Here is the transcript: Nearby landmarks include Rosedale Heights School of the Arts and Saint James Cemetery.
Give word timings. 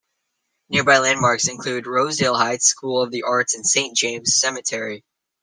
Nearby 0.69 0.97
landmarks 0.97 1.47
include 1.47 1.85
Rosedale 1.85 2.33
Heights 2.35 2.65
School 2.65 3.03
of 3.03 3.11
the 3.11 3.21
Arts 3.21 3.53
and 3.53 3.63
Saint 3.67 3.95
James 3.95 4.33
Cemetery. 4.33 5.05